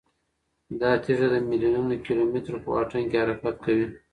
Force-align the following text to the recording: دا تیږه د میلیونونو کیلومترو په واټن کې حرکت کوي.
دا 0.79 0.91
تیږه 1.03 1.27
د 1.31 1.35
میلیونونو 1.49 1.93
کیلومترو 2.05 2.63
په 2.63 2.69
واټن 2.73 3.03
کې 3.09 3.17
حرکت 3.23 3.55
کوي. 3.65 3.87